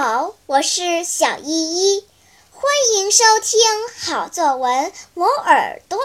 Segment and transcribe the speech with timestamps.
[0.00, 2.04] 好我是小依依，
[2.52, 2.62] 欢
[2.94, 3.60] 迎收听
[3.98, 5.98] 好作文磨耳朵。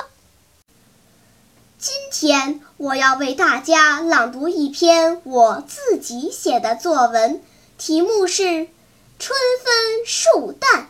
[1.78, 7.44] 今天我要为大家朗读一篇我自己写的作文，
[7.78, 8.44] 题目是
[9.20, 10.82] 《春分树蛋》。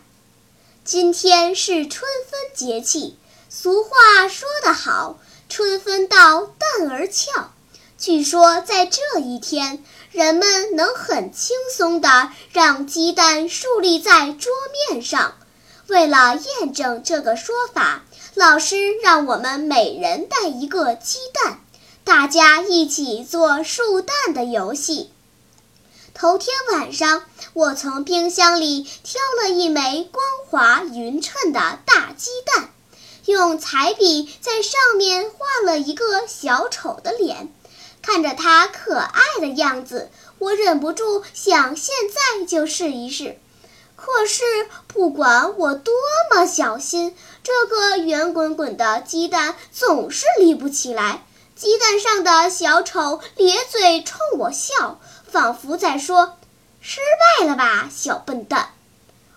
[0.85, 3.17] 今天是春分节气，
[3.49, 7.51] 俗话说得好，“春分到，蛋儿俏”。
[7.99, 14.53] 据说在这一天，人们能很轻松地让鸡蛋竖立在桌
[14.91, 15.33] 面上。
[15.87, 18.03] 为了验证这个说法，
[18.35, 21.61] 老师让我们每人带一个鸡蛋，
[22.03, 25.11] 大家一起做竖蛋的游戏。
[26.13, 27.23] 头天晚上，
[27.53, 32.69] 我从冰箱里挑了一枚光滑匀称的大鸡蛋，
[33.25, 37.51] 用彩笔在上面画了一个小丑的脸。
[38.03, 43.39] 看着它可爱的样子，我忍不住想现在就试一试。
[43.95, 44.43] 可是
[44.87, 45.93] 不管我多
[46.29, 51.23] 么小心，这个圆滚滚的鸡蛋总是立不起来。
[51.55, 54.99] 鸡蛋上的小丑咧嘴冲我笑，
[55.31, 56.37] 仿佛在说
[56.81, 56.99] ：“失
[57.39, 58.71] 败了吧，小笨蛋。”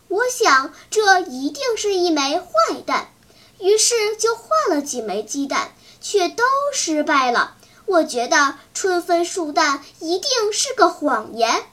[0.09, 3.11] 我想这一定是一枚坏蛋，
[3.61, 6.43] 于是就换了几枚鸡蛋，却都
[6.73, 7.55] 失败了。
[7.87, 11.65] 我觉得春分树蛋一定是个谎言。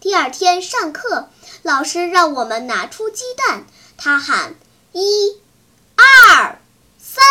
[0.00, 1.28] 第二天上课，
[1.62, 4.54] 老师让我们拿出鸡蛋，他喊
[4.92, 5.38] ：“一、
[5.96, 6.58] 二、
[6.98, 7.24] 三，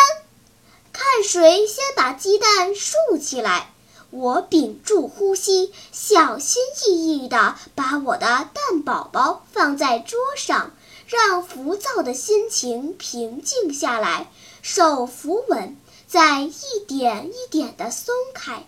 [0.94, 3.73] 看谁先把鸡蛋竖起来。”
[4.09, 10.72] 我屏住呼吸，小心翼翼地把我的蛋宝宝放在桌上，
[11.08, 14.31] 让浮躁的心情平静下来，
[14.62, 15.75] 手扶稳。
[16.08, 18.66] 在一点一点地松开，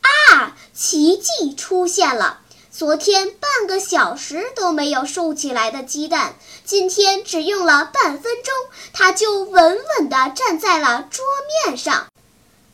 [0.00, 0.56] 啊！
[0.72, 2.40] 奇迹出现了！
[2.70, 8.54] 昨天半个小时都没有竖起来的鸡蛋，今天只用了半分钟，
[8.92, 11.24] 它就稳稳地站在了桌
[11.66, 12.06] 面上。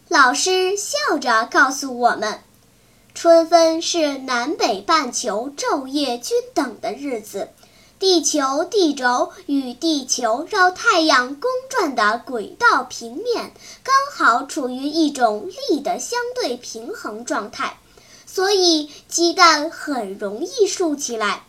[0.09, 2.41] 老师笑着告诉我们
[3.15, 7.49] ：“春分是南北半球昼夜均等的日子。”
[8.01, 17.79] 地球地轴与地球绕太阳公转的轨道平面刚好处于一种力的相对平衡状态，
[18.27, 21.45] 所以鸡蛋很容易竖起来。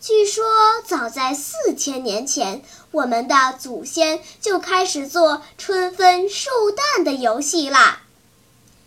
[0.00, 0.42] 据说，
[0.86, 8.00] 早在四千年前，我们的祖先就开始做春分竖蛋的游戏啦。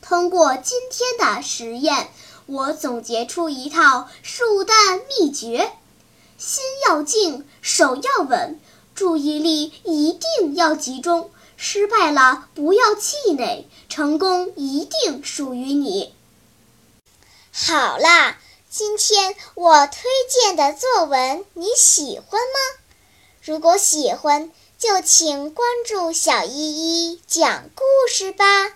[0.01, 2.09] 通过今天的实验，
[2.47, 5.71] 我总结出一套竖蛋秘诀。
[6.87, 8.59] 要静，手要稳，
[8.95, 11.31] 注意力一定要集中。
[11.55, 16.13] 失败了不要气馁，成功一定属于你。
[17.53, 18.37] 好啦，
[18.69, 22.81] 今天我推荐的作文你喜欢吗？
[23.43, 28.73] 如果喜欢，就请关注小依依讲故事吧。